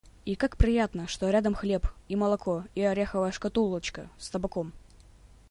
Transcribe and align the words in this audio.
И 0.25 0.33
как 0.35 0.57
приятно, 0.57 1.05
что 1.07 1.29
рядом 1.29 1.53
хлеб, 1.53 1.85
и 2.07 2.15
молоко 2.15 2.63
и 2.73 2.81
ореховая 2.81 3.31
шкатулочка 3.31 4.09
с 4.17 4.31
табаком! 4.31 4.73